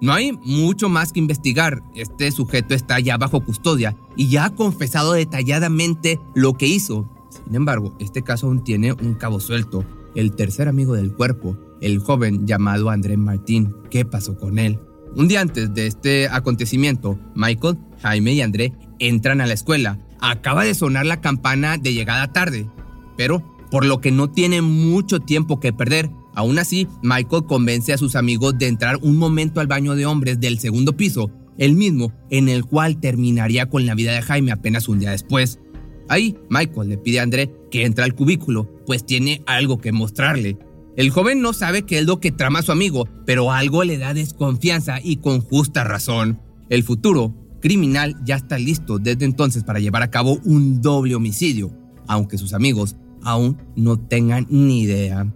No 0.00 0.12
hay 0.12 0.32
mucho 0.32 0.88
más 0.88 1.12
que 1.12 1.20
investigar. 1.20 1.84
Este 1.94 2.32
sujeto 2.32 2.74
está 2.74 2.98
ya 2.98 3.16
bajo 3.16 3.44
custodia 3.44 3.96
y 4.16 4.28
ya 4.28 4.46
ha 4.46 4.54
confesado 4.56 5.12
detalladamente 5.12 6.18
lo 6.34 6.54
que 6.54 6.66
hizo. 6.66 7.08
Sin 7.30 7.54
embargo, 7.54 7.96
este 8.00 8.22
caso 8.22 8.46
aún 8.46 8.64
tiene 8.64 8.92
un 8.92 9.14
cabo 9.14 9.40
suelto. 9.40 9.84
El 10.14 10.34
tercer 10.34 10.68
amigo 10.68 10.94
del 10.94 11.12
cuerpo, 11.12 11.56
el 11.80 11.98
joven 11.98 12.46
llamado 12.46 12.90
André 12.90 13.16
Martín. 13.16 13.74
¿Qué 13.90 14.04
pasó 14.04 14.36
con 14.36 14.58
él? 14.58 14.78
Un 15.14 15.28
día 15.28 15.40
antes 15.40 15.72
de 15.74 15.86
este 15.86 16.28
acontecimiento, 16.28 17.18
Michael, 17.34 17.78
Jaime 18.02 18.32
y 18.34 18.42
André 18.42 18.72
entran 18.98 19.40
a 19.40 19.46
la 19.46 19.54
escuela. 19.54 19.98
Acaba 20.20 20.64
de 20.64 20.74
sonar 20.74 21.06
la 21.06 21.20
campana 21.20 21.78
de 21.78 21.94
llegada 21.94 22.32
tarde, 22.32 22.68
pero 23.16 23.42
por 23.70 23.84
lo 23.84 24.00
que 24.00 24.10
no 24.10 24.30
tiene 24.30 24.62
mucho 24.62 25.20
tiempo 25.20 25.60
que 25.60 25.72
perder, 25.72 26.10
Aún 26.38 26.60
así, 26.60 26.86
Michael 27.02 27.46
convence 27.48 27.92
a 27.92 27.98
sus 27.98 28.14
amigos 28.14 28.56
de 28.56 28.68
entrar 28.68 29.00
un 29.02 29.16
momento 29.16 29.58
al 29.58 29.66
baño 29.66 29.96
de 29.96 30.06
hombres 30.06 30.38
del 30.38 30.60
segundo 30.60 30.96
piso, 30.96 31.32
el 31.58 31.74
mismo 31.74 32.12
en 32.30 32.48
el 32.48 32.64
cual 32.64 33.00
terminaría 33.00 33.68
con 33.68 33.86
la 33.86 33.96
vida 33.96 34.12
de 34.12 34.22
Jaime 34.22 34.52
apenas 34.52 34.88
un 34.88 35.00
día 35.00 35.10
después. 35.10 35.58
Ahí, 36.08 36.36
Michael 36.48 36.88
le 36.88 36.98
pide 36.98 37.20
a 37.20 37.22
André 37.22 37.52
que 37.70 37.84
entre 37.84 38.04
al 38.04 38.14
cubículo, 38.14 38.68
pues 38.86 39.04
tiene 39.04 39.42
algo 39.46 39.78
que 39.78 39.92
mostrarle. 39.92 40.58
El 40.96 41.10
joven 41.10 41.40
no 41.40 41.52
sabe 41.52 41.82
qué 41.82 41.98
es 41.98 42.06
lo 42.06 42.18
que 42.18 42.32
trama 42.32 42.62
su 42.62 42.72
amigo, 42.72 43.08
pero 43.24 43.52
algo 43.52 43.84
le 43.84 43.98
da 43.98 44.14
desconfianza 44.14 44.98
y 45.02 45.16
con 45.16 45.40
justa 45.40 45.84
razón. 45.84 46.40
El 46.70 46.82
futuro 46.82 47.34
criminal 47.60 48.16
ya 48.24 48.36
está 48.36 48.58
listo 48.58 48.98
desde 48.98 49.24
entonces 49.24 49.64
para 49.64 49.80
llevar 49.80 50.02
a 50.02 50.10
cabo 50.10 50.40
un 50.44 50.80
doble 50.80 51.14
homicidio, 51.14 51.72
aunque 52.06 52.38
sus 52.38 52.52
amigos 52.52 52.96
aún 53.22 53.58
no 53.76 53.98
tengan 53.98 54.46
ni 54.50 54.82
idea. 54.82 55.32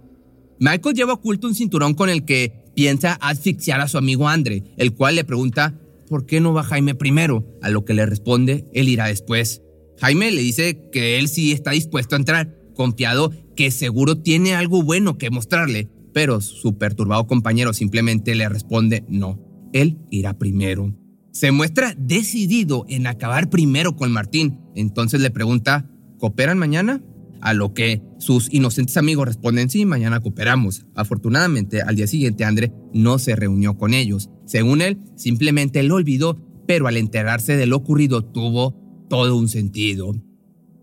Michael 0.59 0.95
lleva 0.95 1.13
oculto 1.13 1.47
un 1.47 1.55
cinturón 1.55 1.93
con 1.93 2.09
el 2.09 2.25
que 2.25 2.63
piensa 2.75 3.13
asfixiar 3.13 3.81
a 3.81 3.87
su 3.87 3.97
amigo 3.97 4.27
Andre, 4.27 4.63
el 4.77 4.93
cual 4.93 5.15
le 5.15 5.23
pregunta 5.23 5.79
¿por 6.13 6.27
qué 6.27 6.39
no 6.39 6.53
va 6.53 6.61
Jaime 6.61 6.93
primero? 6.93 7.43
A 7.63 7.71
lo 7.71 7.85
que 7.85 7.95
le 7.95 8.05
responde, 8.05 8.65
él 8.73 8.87
irá 8.87 9.07
después. 9.07 9.62
Jaime 10.03 10.31
le 10.31 10.41
dice 10.41 10.89
que 10.91 11.17
él 11.17 11.29
sí 11.29 11.53
está 11.53 11.71
dispuesto 11.71 12.15
a 12.15 12.19
entrar, 12.19 12.53
confiado 12.75 13.31
que 13.55 13.71
seguro 13.71 14.17
tiene 14.17 14.53
algo 14.53 14.83
bueno 14.83 15.17
que 15.17 15.29
mostrarle, 15.29 15.87
pero 16.13 16.41
su 16.41 16.77
perturbado 16.77 17.25
compañero 17.25 17.71
simplemente 17.71 18.35
le 18.35 18.49
responde 18.49 19.05
no, 19.07 19.39
él 19.71 19.99
irá 20.11 20.37
primero. 20.37 20.93
Se 21.31 21.53
muestra 21.53 21.95
decidido 21.97 22.83
en 22.89 23.07
acabar 23.07 23.49
primero 23.49 23.95
con 23.95 24.11
Martín, 24.11 24.59
entonces 24.75 25.21
le 25.21 25.31
pregunta 25.31 25.89
¿cooperan 26.19 26.57
mañana? 26.57 27.01
A 27.39 27.53
lo 27.53 27.73
que 27.73 28.01
sus 28.19 28.53
inocentes 28.53 28.97
amigos 28.97 29.25
responden 29.25 29.69
sí, 29.69 29.85
mañana 29.85 30.19
cooperamos. 30.19 30.85
Afortunadamente, 30.95 31.81
al 31.81 31.95
día 31.95 32.07
siguiente 32.07 32.43
André 32.43 32.73
no 32.93 33.19
se 33.19 33.37
reunió 33.37 33.77
con 33.77 33.93
ellos. 33.93 34.29
Según 34.45 34.81
él, 34.81 34.99
simplemente 35.15 35.81
lo 35.81 35.95
olvidó, 35.95 36.45
pero 36.67 36.87
al 36.87 36.97
enterarse 36.97 37.55
de 37.55 37.67
lo 37.67 37.77
ocurrido 37.77 38.21
tuvo 38.21 38.82
todo 39.09 39.35
un 39.35 39.47
sentido. 39.47 40.13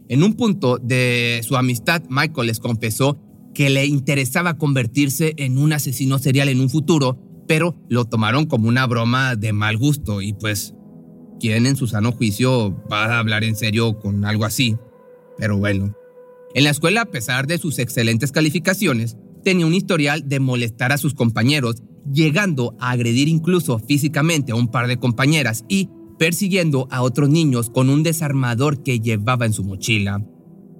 En 0.08 0.22
un 0.22 0.34
punto 0.34 0.78
de 0.78 1.40
su 1.44 1.56
amistad, 1.56 2.02
Michael 2.08 2.48
les 2.48 2.58
confesó 2.58 3.20
que 3.54 3.70
le 3.70 3.86
interesaba 3.86 4.58
convertirse 4.58 5.34
en 5.36 5.58
un 5.58 5.72
asesino 5.72 6.18
serial 6.18 6.48
en 6.48 6.60
un 6.60 6.70
futuro, 6.70 7.18
pero 7.46 7.76
lo 7.88 8.04
tomaron 8.04 8.46
como 8.46 8.68
una 8.68 8.86
broma 8.86 9.36
de 9.36 9.52
mal 9.52 9.76
gusto 9.76 10.22
y 10.22 10.32
pues, 10.32 10.74
¿quién 11.38 11.66
en 11.66 11.76
su 11.76 11.86
sano 11.86 12.12
juicio 12.12 12.82
va 12.90 13.06
a 13.06 13.18
hablar 13.18 13.44
en 13.44 13.56
serio 13.56 13.98
con 13.98 14.24
algo 14.24 14.44
así? 14.44 14.76
Pero 15.38 15.58
bueno, 15.58 15.94
en 16.54 16.64
la 16.64 16.70
escuela, 16.70 17.02
a 17.02 17.10
pesar 17.10 17.46
de 17.46 17.58
sus 17.58 17.78
excelentes 17.78 18.32
calificaciones, 18.32 19.16
tenía 19.44 19.66
un 19.66 19.74
historial 19.74 20.28
de 20.28 20.40
molestar 20.40 20.92
a 20.92 20.98
sus 20.98 21.14
compañeros, 21.14 21.82
llegando 22.12 22.74
a 22.80 22.90
agredir 22.90 23.28
incluso 23.28 23.78
físicamente 23.78 24.52
a 24.52 24.56
un 24.56 24.68
par 24.68 24.88
de 24.88 24.98
compañeras 24.98 25.64
y 25.68 25.88
persiguiendo 26.20 26.86
a 26.90 27.00
otros 27.00 27.30
niños 27.30 27.70
con 27.70 27.88
un 27.88 28.02
desarmador 28.02 28.82
que 28.82 29.00
llevaba 29.00 29.46
en 29.46 29.54
su 29.54 29.64
mochila. 29.64 30.22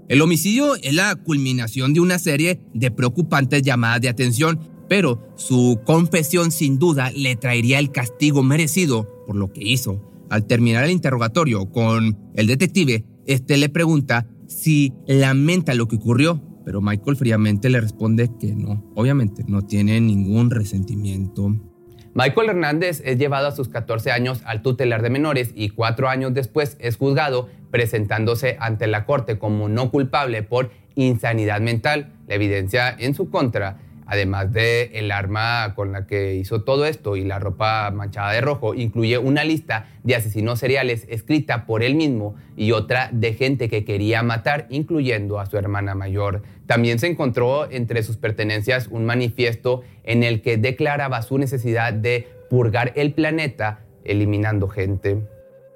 El 0.06 0.20
homicidio 0.20 0.74
es 0.76 0.94
la 0.94 1.16
culminación 1.16 1.94
de 1.94 2.00
una 2.00 2.18
serie 2.18 2.60
de 2.74 2.90
preocupantes 2.90 3.62
llamadas 3.62 4.02
de 4.02 4.10
atención, 4.10 4.60
pero 4.86 5.32
su 5.36 5.80
confesión 5.86 6.52
sin 6.52 6.78
duda 6.78 7.10
le 7.12 7.36
traería 7.36 7.78
el 7.78 7.90
castigo 7.90 8.42
merecido 8.42 9.24
por 9.26 9.34
lo 9.34 9.50
que 9.50 9.66
hizo. 9.66 10.26
Al 10.28 10.46
terminar 10.46 10.84
el 10.84 10.90
interrogatorio 10.90 11.70
con 11.70 12.18
el 12.34 12.46
detective, 12.46 13.06
este 13.24 13.56
le 13.56 13.70
pregunta 13.70 14.28
si 14.46 14.92
lamenta 15.06 15.72
lo 15.72 15.88
que 15.88 15.96
ocurrió, 15.96 16.42
pero 16.66 16.82
Michael 16.82 17.16
fríamente 17.16 17.70
le 17.70 17.80
responde 17.80 18.30
que 18.38 18.54
no, 18.54 18.92
obviamente 18.94 19.42
no 19.48 19.62
tiene 19.62 20.02
ningún 20.02 20.50
resentimiento. 20.50 21.69
Michael 22.12 22.48
Hernández 22.50 23.02
es 23.04 23.18
llevado 23.18 23.46
a 23.46 23.52
sus 23.52 23.68
14 23.68 24.10
años 24.10 24.42
al 24.44 24.62
tutelar 24.62 25.00
de 25.00 25.10
menores 25.10 25.52
y 25.54 25.68
cuatro 25.68 26.08
años 26.08 26.34
después 26.34 26.76
es 26.80 26.96
juzgado 26.96 27.48
presentándose 27.70 28.56
ante 28.58 28.88
la 28.88 29.06
corte 29.06 29.38
como 29.38 29.68
no 29.68 29.92
culpable 29.92 30.42
por 30.42 30.70
insanidad 30.96 31.60
mental. 31.60 32.12
La 32.26 32.34
evidencia 32.34 32.92
en 32.98 33.14
su 33.14 33.30
contra 33.30 33.78
además 34.10 34.52
de 34.52 34.90
el 34.94 35.12
arma 35.12 35.72
con 35.76 35.92
la 35.92 36.04
que 36.04 36.34
hizo 36.34 36.64
todo 36.64 36.84
esto 36.84 37.14
y 37.14 37.24
la 37.24 37.38
ropa 37.38 37.92
manchada 37.92 38.32
de 38.32 38.40
rojo, 38.40 38.74
incluye 38.74 39.18
una 39.18 39.44
lista 39.44 39.88
de 40.02 40.16
asesinos 40.16 40.58
seriales 40.58 41.06
escrita 41.08 41.64
por 41.64 41.84
él 41.84 41.94
mismo 41.94 42.34
y 42.56 42.72
otra 42.72 43.08
de 43.12 43.34
gente 43.34 43.68
que 43.68 43.84
quería 43.84 44.24
matar, 44.24 44.66
incluyendo 44.68 45.38
a 45.38 45.46
su 45.46 45.56
hermana 45.56 45.94
mayor. 45.94 46.42
También 46.66 46.98
se 46.98 47.06
encontró 47.06 47.70
entre 47.70 48.02
sus 48.02 48.16
pertenencias 48.16 48.88
un 48.88 49.06
manifiesto 49.06 49.82
en 50.02 50.24
el 50.24 50.42
que 50.42 50.56
declaraba 50.56 51.22
su 51.22 51.38
necesidad 51.38 51.92
de 51.92 52.26
purgar 52.50 52.92
el 52.96 53.12
planeta 53.12 53.84
eliminando 54.02 54.66
gente. 54.66 55.22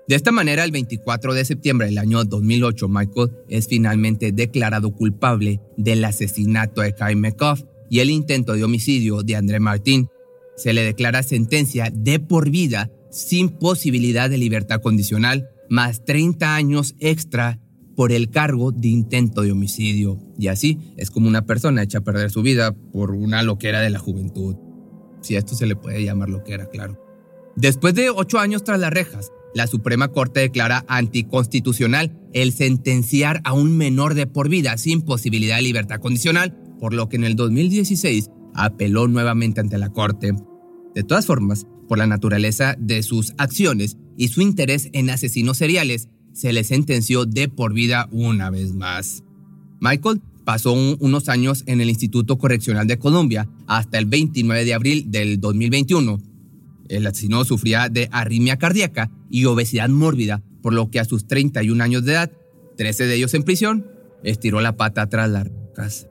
De 0.08 0.16
esta 0.16 0.32
manera, 0.32 0.64
el 0.64 0.72
24 0.72 1.34
de 1.34 1.44
septiembre 1.44 1.86
del 1.86 1.98
año 1.98 2.24
2008, 2.24 2.88
Michael 2.88 3.30
es 3.48 3.68
finalmente 3.68 4.32
declarado 4.32 4.90
culpable 4.90 5.60
del 5.76 6.04
asesinato 6.04 6.80
de 6.80 6.92
Jaime 6.94 7.32
Koff 7.32 7.62
y 7.90 8.00
el 8.00 8.10
intento 8.10 8.54
de 8.54 8.64
homicidio 8.64 9.22
de 9.22 9.36
André 9.36 9.60
Martín. 9.60 10.08
Se 10.56 10.72
le 10.72 10.82
declara 10.82 11.22
sentencia 11.22 11.90
de 11.92 12.20
por 12.20 12.50
vida 12.50 12.90
sin 13.10 13.48
posibilidad 13.48 14.28
de 14.28 14.38
libertad 14.38 14.80
condicional, 14.80 15.48
más 15.68 16.04
30 16.04 16.54
años 16.54 16.94
extra 16.98 17.60
por 17.96 18.12
el 18.12 18.30
cargo 18.30 18.72
de 18.72 18.88
intento 18.88 19.42
de 19.42 19.52
homicidio. 19.52 20.18
Y 20.38 20.48
así 20.48 20.78
es 20.96 21.10
como 21.10 21.28
una 21.28 21.46
persona 21.46 21.82
echa 21.82 21.98
a 21.98 22.04
perder 22.04 22.30
su 22.30 22.42
vida 22.42 22.72
por 22.72 23.12
una 23.12 23.42
loquera 23.42 23.80
de 23.80 23.90
la 23.90 23.98
juventud. 23.98 24.56
Si 25.22 25.36
esto 25.36 25.54
se 25.54 25.66
le 25.66 25.76
puede 25.76 26.04
llamar 26.04 26.28
loquera, 26.28 26.66
claro. 26.66 27.00
Después 27.56 27.94
de 27.94 28.10
ocho 28.10 28.38
años 28.38 28.64
tras 28.64 28.80
las 28.80 28.92
rejas, 28.92 29.30
la 29.54 29.68
Suprema 29.68 30.08
Corte 30.08 30.40
declara 30.40 30.84
anticonstitucional 30.88 32.18
el 32.32 32.52
sentenciar 32.52 33.40
a 33.44 33.52
un 33.52 33.76
menor 33.76 34.14
de 34.14 34.26
por 34.26 34.48
vida 34.48 34.76
sin 34.76 35.02
posibilidad 35.02 35.56
de 35.56 35.62
libertad 35.62 36.00
condicional 36.00 36.58
por 36.84 36.92
lo 36.92 37.08
que 37.08 37.16
en 37.16 37.24
el 37.24 37.34
2016 37.34 38.28
apeló 38.52 39.08
nuevamente 39.08 39.58
ante 39.58 39.78
la 39.78 39.88
Corte. 39.88 40.34
De 40.94 41.02
todas 41.02 41.24
formas, 41.24 41.66
por 41.88 41.96
la 41.96 42.06
naturaleza 42.06 42.76
de 42.78 43.02
sus 43.02 43.32
acciones 43.38 43.96
y 44.18 44.28
su 44.28 44.42
interés 44.42 44.90
en 44.92 45.08
asesinos 45.08 45.56
seriales, 45.56 46.10
se 46.34 46.52
le 46.52 46.62
sentenció 46.62 47.24
de 47.24 47.48
por 47.48 47.72
vida 47.72 48.06
una 48.12 48.50
vez 48.50 48.74
más. 48.74 49.24
Michael 49.80 50.20
pasó 50.44 50.74
unos 50.74 51.30
años 51.30 51.64
en 51.64 51.80
el 51.80 51.88
Instituto 51.88 52.36
Correccional 52.36 52.86
de 52.86 52.98
Colombia 52.98 53.48
hasta 53.66 53.96
el 53.96 54.04
29 54.04 54.66
de 54.66 54.74
abril 54.74 55.10
del 55.10 55.40
2021. 55.40 56.20
El 56.90 57.06
asesino 57.06 57.46
sufría 57.46 57.88
de 57.88 58.10
arritmia 58.12 58.58
cardíaca 58.58 59.10
y 59.30 59.46
obesidad 59.46 59.88
mórbida, 59.88 60.42
por 60.60 60.74
lo 60.74 60.90
que 60.90 61.00
a 61.00 61.06
sus 61.06 61.26
31 61.26 61.82
años 61.82 62.04
de 62.04 62.12
edad, 62.12 62.30
13 62.76 63.06
de 63.06 63.14
ellos 63.14 63.32
en 63.32 63.42
prisión, 63.42 63.86
estiró 64.22 64.60
la 64.60 64.76
pata 64.76 65.08
tras 65.08 65.30
las 65.30 65.48
rocas. 65.48 66.08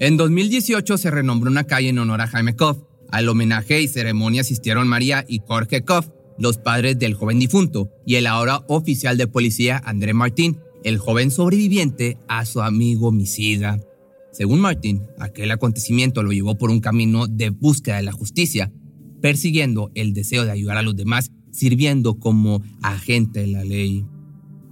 En 0.00 0.16
2018 0.16 0.96
se 0.96 1.10
renombró 1.10 1.50
una 1.50 1.64
calle 1.64 1.90
en 1.90 1.98
honor 1.98 2.22
a 2.22 2.26
Jaime 2.26 2.56
Koff. 2.56 2.78
Al 3.10 3.28
homenaje 3.28 3.82
y 3.82 3.86
ceremonia 3.86 4.40
asistieron 4.40 4.88
María 4.88 5.26
y 5.28 5.42
Jorge 5.46 5.82
Koff, 5.82 6.08
los 6.38 6.56
padres 6.56 6.98
del 6.98 7.12
joven 7.12 7.38
difunto, 7.38 7.90
y 8.06 8.14
el 8.14 8.26
ahora 8.26 8.64
oficial 8.66 9.18
de 9.18 9.26
policía 9.26 9.78
André 9.84 10.14
Martín, 10.14 10.58
el 10.84 10.96
joven 10.96 11.30
sobreviviente 11.30 12.16
a 12.28 12.46
su 12.46 12.62
amigo 12.62 13.08
homicida. 13.08 13.78
Según 14.32 14.60
Martín, 14.60 15.02
aquel 15.18 15.50
acontecimiento 15.50 16.22
lo 16.22 16.32
llevó 16.32 16.56
por 16.56 16.70
un 16.70 16.80
camino 16.80 17.26
de 17.26 17.50
búsqueda 17.50 17.96
de 17.96 18.04
la 18.04 18.12
justicia, 18.12 18.72
persiguiendo 19.20 19.90
el 19.94 20.14
deseo 20.14 20.46
de 20.46 20.52
ayudar 20.52 20.78
a 20.78 20.82
los 20.82 20.96
demás, 20.96 21.30
sirviendo 21.50 22.18
como 22.18 22.62
agente 22.80 23.40
de 23.40 23.48
la 23.48 23.64
ley. 23.64 24.06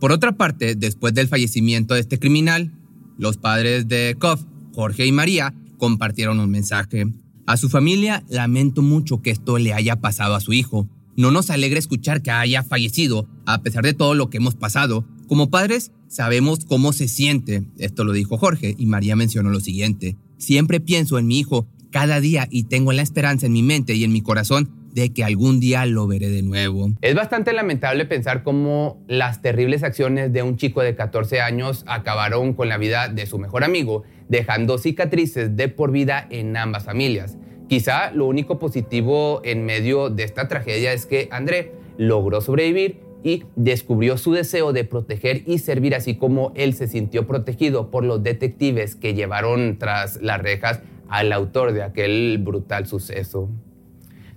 Por 0.01 0.11
otra 0.11 0.39
parte, 0.39 0.75
después 0.75 1.13
del 1.13 1.29
fallecimiento 1.29 1.93
de 1.93 2.01
este 2.01 2.19
criminal, 2.19 2.73
los 3.19 3.37
padres 3.37 3.89
de 3.89 4.17
Koff 4.19 4.47
Jorge 4.79 5.07
y 5.07 5.11
María 5.11 5.53
compartieron 5.77 6.39
un 6.39 6.51
mensaje. 6.51 7.13
A 7.49 7.57
su 7.57 7.69
familia 7.69 8.23
lamento 8.29 8.81
mucho 8.81 9.21
que 9.23 9.33
esto 9.33 9.59
le 9.59 9.73
haya 9.73 9.97
pasado 9.97 10.37
a 10.37 10.41
su 10.41 10.53
hijo. 10.53 10.89
No 11.17 11.33
nos 11.33 11.51
alegra 11.51 11.81
escuchar 11.81 12.23
que 12.23 12.31
haya 12.31 12.63
fallecido, 12.63 13.27
a 13.45 13.61
pesar 13.63 13.83
de 13.83 13.93
todo 13.93 14.15
lo 14.15 14.31
que 14.31 14.37
hemos 14.37 14.55
pasado. 14.55 15.05
Como 15.27 15.51
padres, 15.51 15.91
sabemos 16.07 16.65
cómo 16.65 16.93
se 16.93 17.09
siente. 17.09 17.65
Esto 17.79 18.05
lo 18.05 18.13
dijo 18.13 18.39
Jorge 18.39 18.77
y 18.79 18.87
María 18.87 19.17
mencionó 19.17 19.51
lo 19.51 19.59
siguiente. 19.59 20.17
Siempre 20.37 20.79
pienso 20.79 21.19
en 21.19 21.27
mi 21.27 21.41
hijo 21.41 21.67
cada 21.91 22.21
día 22.21 22.47
y 22.49 22.63
tengo 22.63 22.93
la 22.93 23.03
esperanza 23.03 23.47
en 23.47 23.55
mi 23.55 23.65
mente 23.65 23.97
y 23.97 24.05
en 24.05 24.13
mi 24.13 24.21
corazón 24.21 24.71
de 24.99 25.13
que 25.13 25.23
algún 25.23 25.61
día 25.61 25.87
lo 25.87 26.09
veré 26.09 26.29
de 26.29 26.43
nuevo. 26.43 26.91
Es 27.03 27.15
bastante 27.15 27.53
lamentable 27.53 28.05
pensar 28.05 28.43
cómo 28.43 29.01
las 29.07 29.43
terribles 29.43 29.85
acciones 29.85 30.33
de 30.33 30.43
un 30.43 30.57
chico 30.57 30.83
de 30.83 30.97
14 30.97 31.41
años 31.41 31.85
acabaron 31.87 32.53
con 32.55 32.69
la 32.69 32.79
vida 32.79 33.09
de 33.09 33.27
su 33.27 33.39
mejor 33.39 33.63
amigo 33.63 34.03
dejando 34.29 34.77
cicatrices 34.77 35.57
de 35.57 35.69
por 35.69 35.93
vida 35.93 36.27
en 36.31 36.57
ambas 36.57 36.85
familias. 36.85 37.39
Quizá 37.69 38.11
lo 38.11 38.27
único 38.27 38.59
positivo 38.59 39.41
en 39.45 39.65
medio 39.65 40.11
de 40.11 40.25
esta 40.25 40.49
tragedia 40.49 40.93
es 40.93 41.07
que 41.07 41.29
André 41.31 41.73
logró 41.97 42.41
sobrevivir 42.41 43.01
y 43.23 43.45
descubrió 43.55 44.17
su 44.17 44.33
deseo 44.33 44.73
de 44.73 44.85
proteger 44.85 45.43
y 45.47 45.59
servir, 45.59 45.95
así 45.95 46.17
como 46.17 46.53
él 46.57 46.75
se 46.75 46.89
sintió 46.89 47.27
protegido 47.27 47.91
por 47.91 48.05
los 48.05 48.23
detectives 48.23 48.97
que 48.97 49.15
llevaron 49.15 49.79
tras 49.79 50.21
las 50.23 50.41
rejas 50.41 50.81
al 51.09 51.33
autor 51.33 51.73
de 51.73 51.83
aquel 51.83 52.39
brutal 52.39 52.87
suceso. 52.87 53.49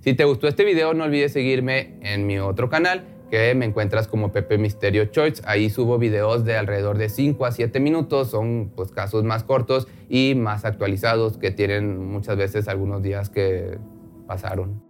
Si 0.02 0.14
te 0.14 0.24
gustó 0.24 0.48
este 0.48 0.64
video, 0.64 0.94
no 0.94 1.04
olvides 1.04 1.32
seguirme 1.32 1.94
en 2.02 2.26
mi 2.26 2.40
otro 2.40 2.68
canal 2.68 3.04
que 3.30 3.54
me 3.54 3.66
encuentras 3.66 4.08
como 4.08 4.32
Pepe 4.32 4.58
Misterio 4.58 5.04
Choice. 5.04 5.40
Ahí 5.46 5.70
subo 5.70 5.96
videos 5.96 6.44
de 6.44 6.56
alrededor 6.56 6.98
de 6.98 7.08
5 7.08 7.46
a 7.46 7.52
7 7.52 7.78
minutos. 7.78 8.28
Son 8.28 8.72
pues, 8.74 8.90
casos 8.90 9.22
más 9.22 9.44
cortos 9.44 9.86
y 10.08 10.34
más 10.34 10.64
actualizados 10.64 11.38
que 11.38 11.52
tienen 11.52 12.04
muchas 12.04 12.36
veces 12.36 12.66
algunos 12.66 13.00
días 13.00 13.30
que 13.30 13.78
pasaron. 14.26 14.82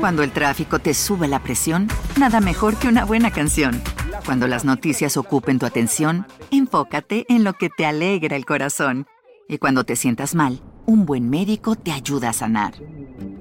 Cuando 0.00 0.22
el 0.22 0.30
tráfico 0.30 0.78
te 0.78 0.94
sube 0.94 1.28
la 1.28 1.42
presión, 1.42 1.88
nada 2.18 2.40
mejor 2.40 2.76
que 2.76 2.88
una 2.88 3.04
buena 3.04 3.30
canción. 3.30 3.82
Cuando 4.24 4.48
las 4.48 4.64
noticias 4.64 5.18
ocupen 5.18 5.58
tu 5.58 5.66
atención, 5.66 6.26
enfócate 6.50 7.26
en 7.28 7.44
lo 7.44 7.52
que 7.52 7.68
te 7.68 7.84
alegra 7.84 8.36
el 8.36 8.46
corazón. 8.46 9.06
Y 9.48 9.58
cuando 9.58 9.84
te 9.84 9.96
sientas 9.96 10.34
mal, 10.34 10.60
un 10.88 11.04
buen 11.04 11.28
médico 11.28 11.76
te 11.76 11.92
ayuda 11.92 12.30
a 12.30 12.32
sanar. 12.32 12.72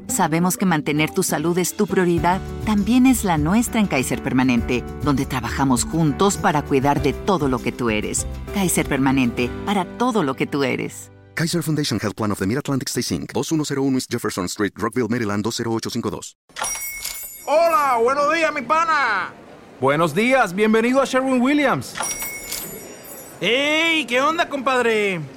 Sabemos 0.08 0.58
que 0.58 0.66
mantener 0.66 1.12
tu 1.12 1.24
salud 1.24 1.58
es 1.58 1.78
tu 1.78 1.88
prioridad, 1.88 2.42
también 2.66 3.06
es 3.06 3.24
la 3.24 3.38
nuestra 3.38 3.80
en 3.80 3.88
Kaiser 3.88 4.22
Permanente, 4.22 4.84
donde 5.02 5.26
trabajamos 5.26 5.86
juntos 5.86 6.36
para 6.36 6.62
cuidar 6.64 7.02
de 7.02 7.14
todo 7.14 7.48
lo 7.48 7.60
que 7.60 7.72
tú 7.72 7.90
eres. 7.90 8.28
Kaiser 8.54 8.86
Permanente, 8.86 9.50
para 9.66 9.86
todo 9.98 10.24
lo 10.24 10.36
que 10.36 10.46
tú 10.46 10.66
eres. 10.66 11.10
Kaiser 11.36 11.64
Foundation 11.64 12.00
Health 12.02 12.16
Plan 12.16 12.32
of 12.34 12.40
the 12.40 12.46
Mid-Atlantic 12.46 12.90
Stay 12.90 13.18
Inc., 13.18 13.32
2101 13.32 13.96
East 13.96 14.12
Jefferson 14.12 14.46
Street, 14.46 14.74
Rockville, 14.76 15.08
Maryland, 15.08 15.46
20852. 15.46 16.36
Hola, 17.46 17.98
buenos 18.04 18.34
días, 18.34 18.54
mi 18.54 18.62
pana. 18.62 19.32
Buenos 19.80 20.14
días, 20.14 20.54
bienvenido 20.54 21.02
a 21.02 21.06
Sherwin 21.06 21.42
Williams. 21.42 21.96
¡Ey! 23.40 24.06
¿Qué 24.06 24.20
onda, 24.20 24.50
compadre? 24.50 25.37